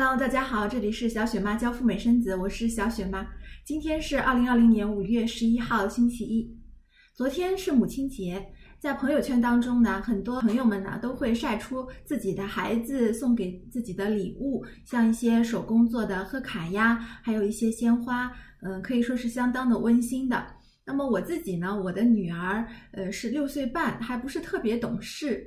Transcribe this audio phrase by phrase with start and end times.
[0.00, 3.26] Hello，大家好，这里是小雪妈教富美生子，我是小雪妈。
[3.64, 6.56] 今天是二零二零年五月十一号，星期一。
[7.16, 8.40] 昨天是母亲节，
[8.78, 18.30] 在朋友圈当中呢，很多朋友们呢都会晒出自己的孩子送给自己的礼物，像一些手工做的贺卡呀，还有一些鲜花，
[18.62, 20.46] 嗯，可以说是相当的温馨的。
[20.86, 25.44] 那么我自己呢，我的女儿呃是六岁半，还不是特别懂事。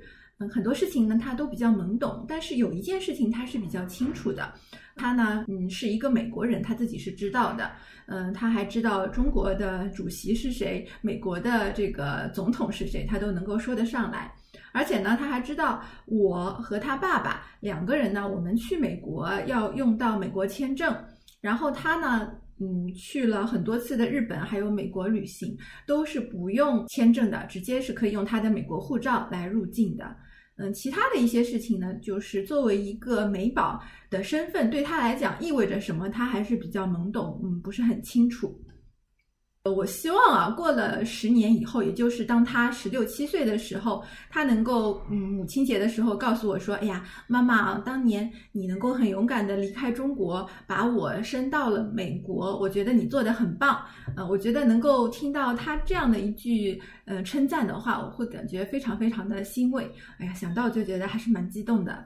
[0.49, 4.53] 很多事情呢，他都比较懵懂，但是有一件事情他是比较清楚的。
[4.95, 7.71] 他呢，嗯，是一个美国人，他自己是知道的。
[8.07, 14.33] 嗯，他还知道中国的主席是谁，美国的这个总统是谁，他都能够说得上来。
[14.73, 20.93] 而且呢，他还知道我和他爸爸两个人呢，我们去美国要用到美国签证。
[21.39, 30.15] 然后他呢，嗯，去了很多次的日本还有美国旅行，都是不用签证的，直接是可以用他的美国护照来入境的。
[30.61, 38.57] 嗯，其他的一些事情呢，就是作为一个美宝的身份，对他来讲意味着什么，他还是比较懵懂，嗯，不是很清楚。
[39.69, 53.79] 我希望啊，过了十年以后，也就是当他十六七岁的时候，他能够，嗯，母亲节的时候告诉我说：“哎呀，妈妈啊，当年你能够很勇敢的离开中国，把我生到了美国，我觉得你做的很棒。”
[54.17, 59.87] 呃，我觉得能够听到他这样的一句呃称赞的话，我会感觉非常非常的欣慰。
[60.17, 62.03] 哎呀，想到就觉得还是蛮激动的。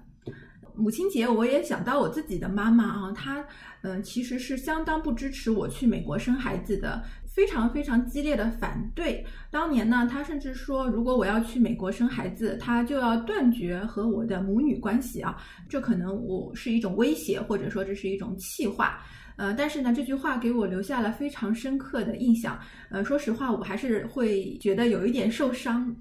[0.77, 3.45] 母亲节，我也想到我自己的妈妈啊，她
[3.81, 7.03] 嗯，其实是相当不支持我去美国生孩子的。
[7.35, 9.21] 非常非常激烈的反对。
[9.51, 15.35] 当年呢，她甚至说，如果我要去美国生孩子，她就要断绝和我的母女关系啊。
[15.67, 19.01] 这可能我是一种威胁，或者说这是一种气话。
[19.35, 22.57] 呃，但是呢，这句话给我留下了非常深刻的印象。
[22.89, 25.93] 呃，说实话，我还是会觉得有一点受伤。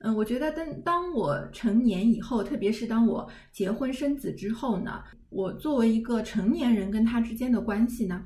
[0.00, 8.22] 嗯，我觉得当当我成年以后，特别是当我结婚生子之后呢，我作为一个成年人跟他之间的关系呢。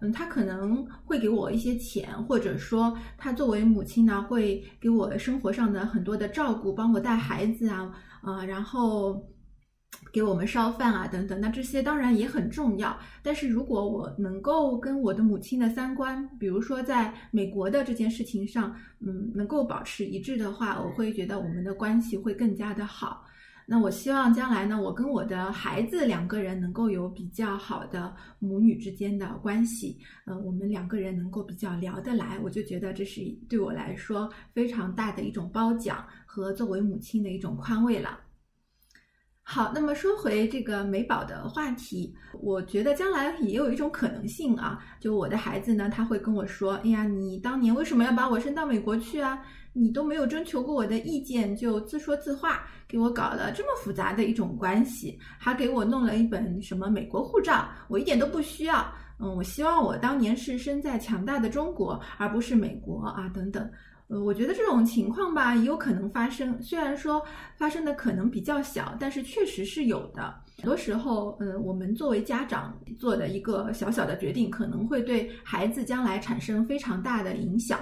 [0.00, 7.90] 嗯，他可能会给我一些钱，或者说他作为母亲呢，会给我生活上的很多的照顾，帮我带孩子啊，
[8.20, 9.26] 啊，然后
[10.16, 11.38] 给我们烧饭啊，等等。
[11.38, 12.98] 那这些当然也很重要。
[13.22, 23.26] 但是如果我能够跟我的母亲的三观，比如说在美国的这件事情上，嗯，能够保持一致的话，我会觉得我们的关系会更加的好。
[23.66, 38.20] 那我希望将来呢，我跟我的孩子两个人能够有比较好的母女之间的关系，呃，我们两个人能够比较聊得来，我就觉得这是对我来说非常大的一种褒奖和作为母亲的一种宽慰了。
[39.48, 49.40] 好，那么说回这个美宝的话题，我觉得将来也有一种可能性啊，就我的孩子呢，他会跟我说：“哎呀，你当年为什么要把我生到美国去啊？
[49.72, 58.84] 你都没有征求过我的意见，就自说自话，给我搞了这么复杂的一种关系，还给我弄了一本什么美国护照，我一点都不需要。
[59.20, 63.70] 嗯，我希望我当年是生在强大的中国，而不是美国啊，等等。”
[64.08, 66.62] 呃，我觉得这种情况吧，也有可能发生。
[66.62, 67.20] 虽然说
[67.56, 70.32] 发生的可能比较小，但是确实是有的。
[70.58, 77.80] 很多时候，嗯，我们作为家长做的一个小小的决定，可能会对孩子将来产生非常大的影响。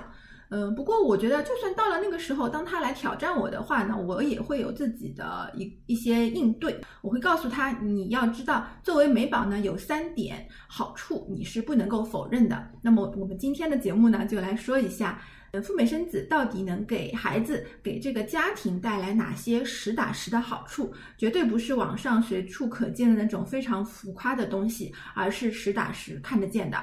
[0.49, 6.81] 嗯，不过我觉得，就算到了那个时候，当他来挑战我的话呢，我也会有自己的一一些应对。
[7.03, 12.71] 我会告诉他，你要知道，作为美宝呢，有三点好处，你是不能够否认的。
[12.81, 15.21] 那么，我们今天的节目呢，就来说一下。
[15.63, 20.93] 赴美生子到底能给孩子、给这个家庭带来哪些实打实的好处？
[21.17, 26.77] 绝对不是网上随处可见的那种非常浮夸的东西，而是实打实看得见的。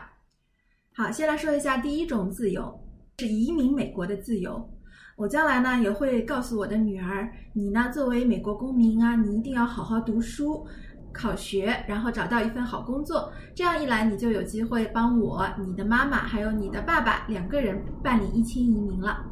[0.93, 2.79] 好，先来说一下第一种自由，
[3.19, 4.69] 是移民美国的自由。
[5.17, 10.65] 我将来呢也会告诉我的女儿，你呢作为美国公民啊，你一定要好好读书。
[11.13, 19.25] 考学，然后找到一份好工作，这样一来，你就有机会帮我、你的妈妈还有你的爸爸两个人办理一亲移民了。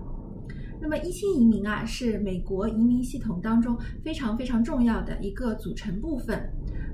[0.82, 6.42] 那么，一亲移民啊，是美国移民系统当中非常非常重要的一个组成部分。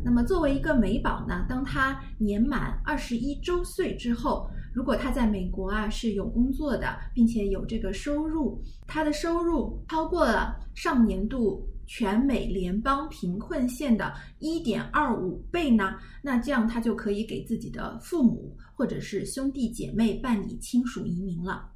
[0.03, 11.67] 那么，作为一个美宝呢，当他年满二十一周岁之后，如果他在美国啊是有工作的，并且有这个收入，他的收入超过了上年度。
[11.85, 15.95] 全美联邦贫困线的一点二五倍呢？
[16.21, 21.69] 那这样他就可以给自己的父母或者是兄弟姐妹办理亲属移民了。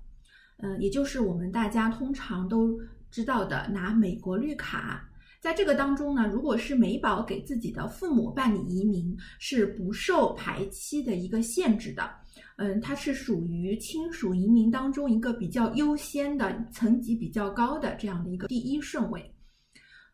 [0.58, 2.78] 嗯，也就是我们大家通常都
[3.10, 5.06] 知道的拿美国绿卡。
[5.40, 12.12] 在这个当中呢，如果是美宝给自己的父母办理移民，是不受排期的一个限制的。
[12.58, 19.34] 嗯，它是属于亲属移民当中一个比较优先的、层级比较高的这样的一个第一顺位。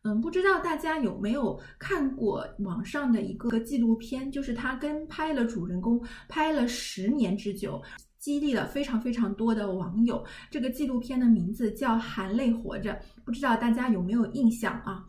[0.05, 5.99] 嗯，不知道大家有没有看过网上的一个纪录片，就是他跟拍了主人公
[6.29, 7.81] 拍了十年之久，
[8.19, 10.23] 激励了非常非常多的网友。
[10.51, 12.91] 这个纪录片的名字叫《含泪活着》，
[13.25, 15.03] 不知道大家有没有印象啊？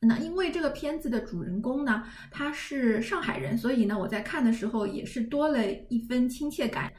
[0.00, 6.92] 那因为这个片子的主人公呢，他是上海人，所以呢，我在看的时候也是多了一分亲切感。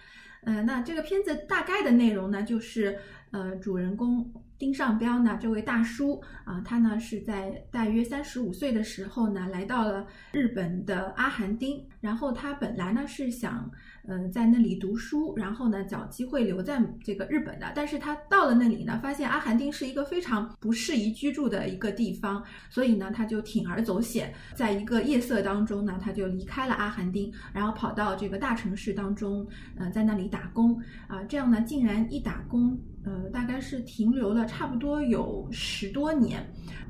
[0.45, 2.97] 嗯，那这个片子大概的内容呢，就是
[3.33, 4.31] 呃，主人公。
[4.59, 5.37] 丁尚彪呢？
[5.41, 11.83] 这位大叔啊，他呢是在大约三十五岁的时候呢，来到了日本的阿寒町。
[11.99, 13.69] 然后他本来呢是想，
[14.07, 17.73] 嗯，在那里读书，然后呢找机会留在这个日本的。
[17.75, 29.45] 但是他到了那里呢，发现阿寒町是一个非常不适宜居住的一个地方，所以呢他就铤而走险，在一个夜色当中呢，他就离开了阿寒町，然后跑到这个大城市当中，
[29.75, 31.21] 呃，在那里打工啊。
[31.23, 32.79] 这样呢，竟然一打工。
[33.05, 36.41] 呃，大概是停留了差不多有十多年，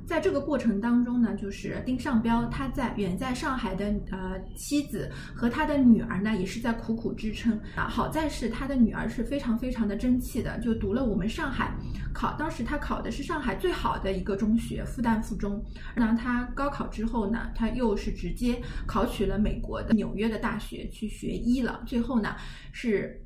[0.05, 7.87] 在这个过程当中呢，就是丁尚彪他在远在上海的呃妻子和他的女儿呢，也是在苦苦支撑啊。
[7.87, 11.73] 好在是他的女儿是非常非常的争气的，就读了我们上海
[12.13, 15.63] 考，当时他考的是上海最好的一个中学复旦附中。
[15.95, 22.35] 那他高考之后呢，他又是直接考取了美国的纽约的大学去学医了，最后呢
[22.71, 23.19] 是。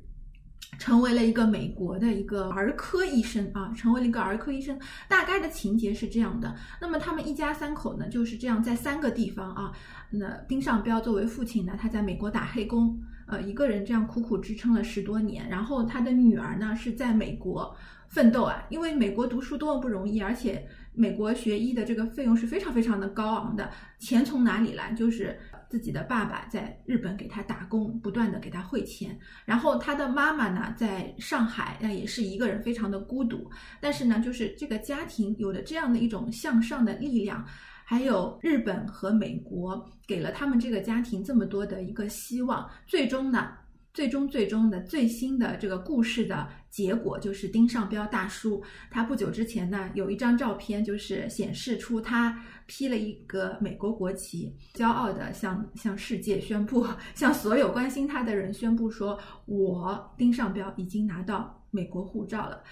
[0.78, 4.78] 成为了一个美国的一个儿科医生啊，成为了一个儿科医生。
[5.08, 6.54] 大概的情节是这样的。
[6.80, 9.72] 那么他们一家三口呢，就是这样在三个地方啊。
[10.10, 15.48] 那丁尚彪作为父亲呢，他在美国打黑工，呃，一个人这样苦苦支撑了十多年。
[15.48, 17.74] 然后他的女儿呢，是在美国
[18.06, 20.66] 奋斗啊，因为美国读书多么不容易，而且
[20.98, 24.92] 美国学医的这个费用是非常非常的高昂的，钱从哪里来？
[24.92, 25.38] 就是。
[25.70, 29.14] 自己的爸爸在日本给他打工，不断的给他汇钱，
[29.44, 33.46] 然后他的妈妈呢，在上海，那也是一个人，非常的孤独。
[33.78, 37.44] 但是呢，就是这个家庭有了这样的一种向上的力量，
[37.84, 43.52] 还有日本和美国给了他们这个家庭这么多的一个希望，最终呢。
[43.98, 48.62] 最终，最终的最新的这个故事的结果就是丁尚彪大叔，
[48.92, 56.86] 他不久之前呢有一张照片，就是显示出他披了一个美国国旗，骄傲的向向世界宣布，
[57.16, 62.62] 向所有关心他的人宣布说，我丁尚彪已经拿到美国护照了。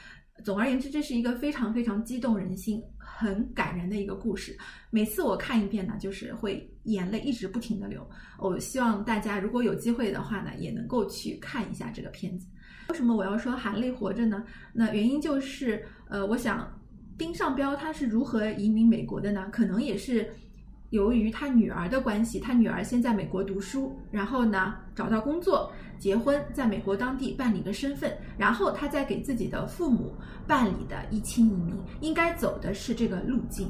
[0.45, 4.57] 总而言之，这是一个非常非常激动人心、很感人的一个故事。
[4.91, 8.09] 每次我看一遍呢，就是会眼泪一直不停的流。
[8.39, 12.47] 我希望大家如果有机会的话呢，也能够去看一下这个片子。
[12.89, 14.45] 为什么我要说含泪活着呢？
[14.73, 16.71] 那原因就是，呃，我想
[17.19, 19.49] 丁尚彪他是如何移民美国的呢？
[19.51, 20.31] 可能也是。
[20.91, 30.15] 由于他女儿的关系，他女儿先在美国读书，然后呢找到工作，结婚，在美国当地办理了身份，然后他再给自己的父母
[30.47, 33.69] 办理的一亲移民，应该走的是这个路径。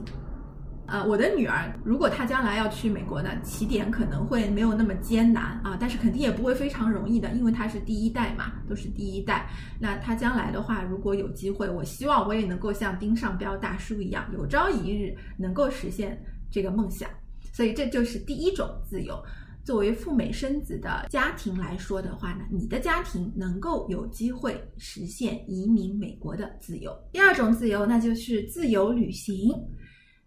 [0.89, 9.49] 呃，我的女儿如果她将来要去美国呢，起点可能会没有那么艰难啊，但是肯定也不会非常容易的，因为她是第一代嘛，都是第一代。
[9.81, 16.17] 那她将来的话，如果有机会，我希望我也能够像丁尚彪大叔一样，有朝一日能够实现。
[16.51, 17.09] 这个梦想，
[17.53, 19.23] 所以这就是第一种自由。
[19.65, 26.97] 作为赴美生子的家庭来说的话呢，你的家庭能够有机会实现移民美国的自由。
[27.11, 29.53] 第二种自由，那就是自由旅行。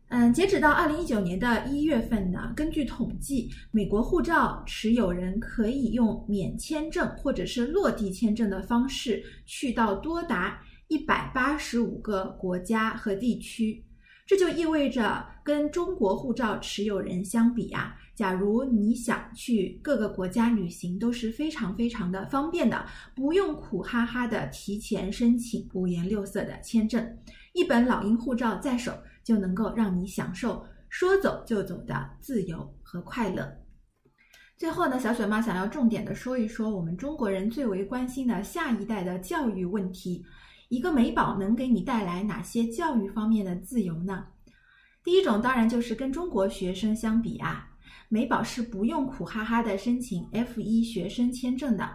[0.09, 13.81] 嗯，截止到二零一九年的一月份呢，根据统计，美国护照持有人可以用免签证或者是落地签证的方式去到多达一百八十五个国家和地区。
[14.29, 27.17] 这就意味着，跟中国护照持有人相比啊，假如你想去各个国家旅行，都是非常非常的方便的，不用苦哈哈的提前申请五颜六色的签证，
[27.53, 28.93] 一本老鹰护照在手，
[29.23, 33.51] 就能够让你享受说走就走的自由和快乐。
[34.59, 40.23] 最后呢，小雪妈想要重点的说一说我们中国人最为关心的下一代的教育问题。
[40.69, 44.23] 一个美宝能给你带来哪些教育方面的自由呢？
[45.03, 47.67] 第一种当然就是跟中国学生相比啊，
[48.07, 51.89] 美宝是不用苦哈哈的申请 F 一学生签证的，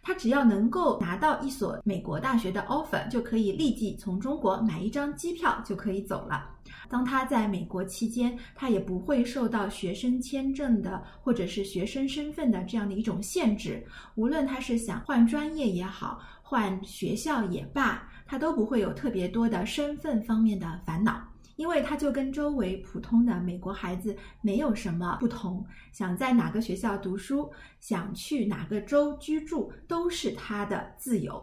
[0.00, 6.48] 他只要能够拿到一所美国大学的 offer，就可以立即从中国买一张机票就可以走了。
[6.88, 13.84] 当他在美国期间，他也不会受到学生签证的或者是学生身份的这样的一种限制，
[14.14, 18.06] 无论他是想换专业也好，换学校也罢。
[18.30, 21.20] 他都不会有特别多的身份方面的烦恼，
[21.56, 25.66] 因为他就跟周围普通的美国孩子没有什么不同。
[25.90, 31.42] 想在哪个学校读书，想去哪个州居住，都是他的自由。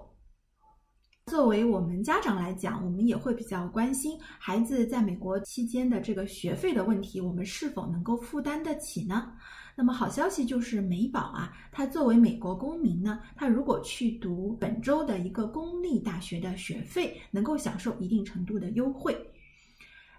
[1.28, 9.34] 作为我们家长来讲，我们也会比较关心孩子在美国期间的这个学费的问题，我们是否能够负担得起呢？
[9.76, 19.14] 那么好消息就是美宝啊，他作为美国公民呢，他如果去读本州的一个公立大学的学费，能够享受一定程度的优惠。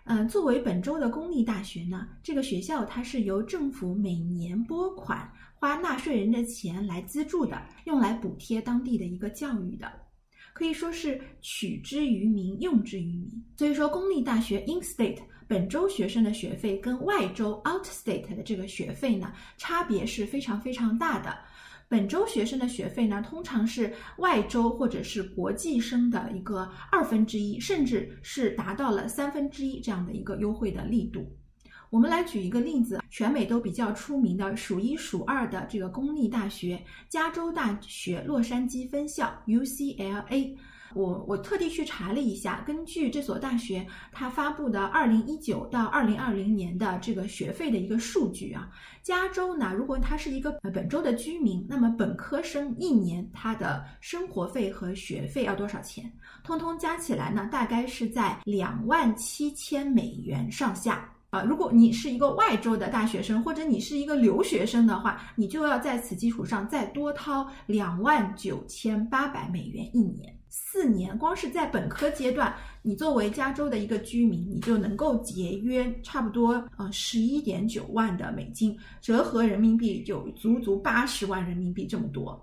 [0.04, 9.90] 嗯，作为本州的公立大学呢，这个学校它是由政府每年拨款，花纳税人的钱来资助的，用来补贴当地的一个教育的，
[10.58, 13.30] 可以说是取之于民，用之于民。
[13.56, 21.38] 所以说，公立大学 in-state 本州学生的学费跟外州 out-state 的这个学费呢，差别是非常非常大的。
[21.88, 31.32] 本州学生的学费呢，通常是外州或者是国际生的一个二分之一，甚至是达到了三分之一这样的一个优惠的力度。
[31.90, 36.78] 我们来举一个例子，全美都比较出名的数一数二的这个公立大学——
[37.08, 40.54] 加州大学洛杉矶分校 （UCLA）。
[40.94, 48.70] 我我特地去查了一下，根据这所大学它发布的二零一九到二零二零年的这个学费的一个数据啊，
[49.02, 56.10] 加州呢，如果他是一个本州的居民，那么本科生一年他的生活费和学费要多少钱？
[56.42, 61.42] 通通加起来呢，大概是在两万七千美元上下啊。
[61.42, 70.34] 如果你是一个外州的大学生，或者你是一个留学生的话，你就要在此基础上再多掏两万九千八百美元一年。
[70.50, 82.42] 四年，光是在本科阶段，你作为加州的一个居民，你就能够节约差不多呃十一点九万的美金，折合人民币就足足八十万人民币这么多。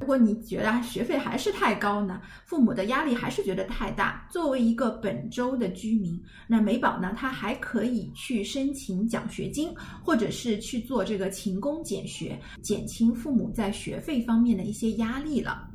[0.00, 9.72] 如果你觉得学费还是太高呢，父母的压力还是觉得太大，作为一个本州的居民，那美宝呢，他还可以去申请奖学金，
[10.02, 15.70] 或者是去做这个勤工俭学，减轻父母在学费方面的一些压力了。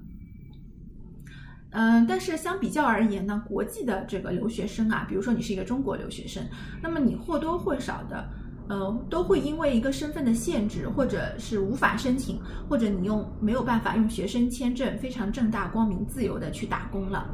[1.71, 6.43] 嗯，但是相比较而言呢，国际的这个留学生啊，比如说你是一个中国留学生，
[6.81, 8.27] 那么你或多或少的，
[8.69, 17.27] 呃，都会因为一个身份的限制，或者是无法申请，或者你用没有办法用学生签证非常正大光明、自由的去打工了。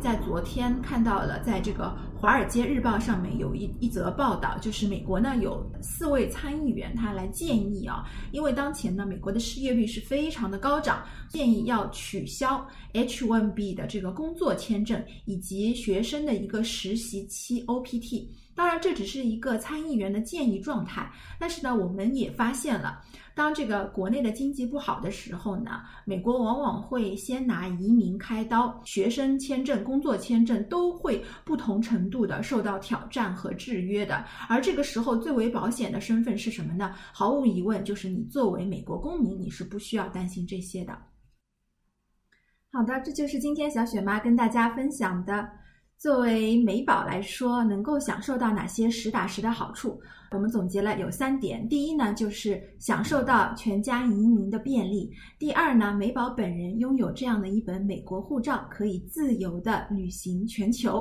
[0.00, 1.86] 在昨天看到了，在这个
[2.20, 18.28] 《华尔街日报》上面有一一则报道，就是美国呢有四位参议员，他来建议啊，因为当前呢美国的失业率是非常的高涨，建议要取消 H-1B 的这个工作签证以及学生的一个实习期 OPT。
[18.56, 23.02] 当然，这只是一个参议员的建议状态，但是呢，我们也发现了。
[23.34, 34.24] 当这个国内的经济不好的时候呢，美国往往会先拿移民开刀，学生签证、工作签证都会不同程度的受到挑战和制约的。
[34.48, 36.94] 而这个时候最为保险的身份是什么呢？
[37.12, 40.96] 毫无疑问，就是你作为美国公民，你是不需要担心这些的。
[42.72, 45.46] 好的，这就是今天小雪妈跟大家分享的。
[45.98, 49.98] 作为美宝来说，能够享受到哪些实打实的好处？
[50.32, 61.00] 我们总结了有三点：第一呢，就是享受到全家移民的便利；第二呢，美宝本人拥有这样的一本美国护照，可以自由的旅行全球；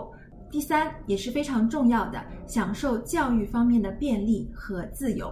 [0.50, 5.30] 第三，也是非常重要的，享受教育方面的便利和自由。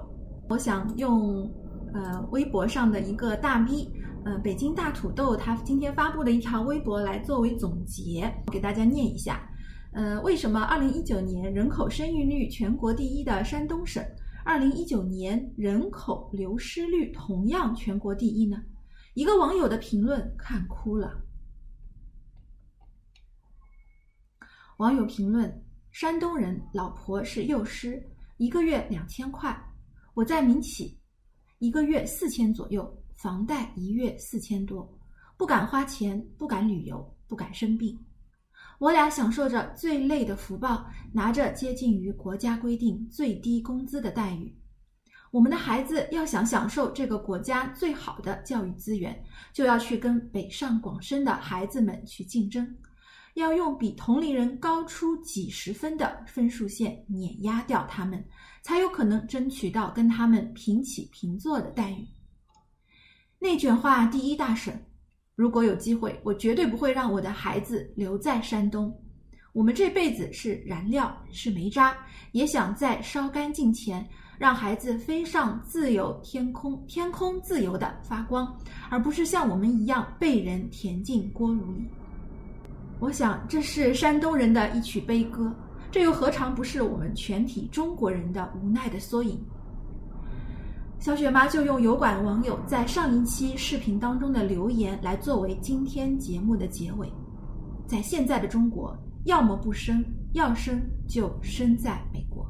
[0.50, 1.50] 我想用
[1.94, 3.90] 呃微博上的一个大 V，
[4.26, 9.50] 呃北京大土豆，他今天发布的一条微博来作为总结，给大家念一下。
[9.94, 14.04] 呃，为什么二零一九年人口生育率全国第一的山东省，
[14.44, 18.64] 二零一九年人口流失率同样全国第一呢？
[19.14, 21.24] 一个网友的评论看哭了。
[24.78, 28.04] 网友评论：山东人，老婆是幼师，
[28.38, 29.56] 一个月两千块。
[30.16, 30.98] 我在民企，
[31.60, 34.92] 一个月四千左右，房贷一月四千多，
[35.38, 37.96] 不敢花钱，不敢旅游，不敢生病。
[38.84, 44.54] 我俩享受着最累的福报，拿着接近于国家规定最低工资的待遇。
[45.32, 49.18] 我们的孩子要想享受这个国家最好的教育资源，
[49.54, 52.76] 就要去跟北上广深的孩子们去竞争，
[53.36, 58.22] 要用比同龄人高出几十分的分数线碾压掉他们，
[58.64, 62.06] 才有可能争取到跟他们平起平坐的待遇。
[63.40, 64.78] 内卷化第一大省。
[65.36, 68.96] 如果有机会，我绝对不会让我的孩子留在山东。
[69.52, 71.96] 我们这辈子是燃料，是煤渣，
[72.34, 78.56] 也想在烧干净前，让孩子飞上自由天空，天空自由的发光，
[78.90, 81.88] 而不是像我们一样被人填进锅炉里。
[83.00, 85.52] 我想，这是山东人的一曲悲歌，
[85.92, 89.44] 这又何尝不是我们全体中国人的无奈的缩影？
[91.04, 97.12] 小雪妈就用油管网友在上一期视频当中的留言来作为今天节目的结尾。
[97.86, 102.50] 在现在的中国，要么不生，要生就生在美国。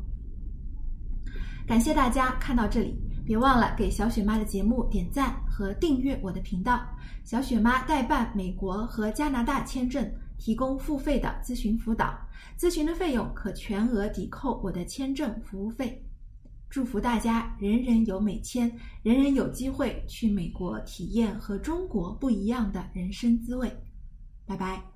[1.66, 2.96] 感谢大家看到这里，
[3.26, 6.80] 别忘了给小雪妈的节目点赞和订阅我的频道。
[7.24, 10.08] 小雪妈代办美国和加拿大签证，
[10.38, 12.16] 提供付费的咨询辅导，
[12.56, 16.00] 咨询的费用可全额抵扣我的签证服务费。
[16.74, 18.72] 祝福大家人人有美签，
[19.04, 23.72] 人人有机会去美国体验和中国不一样的人生滋味。
[24.48, 24.93] 拜拜。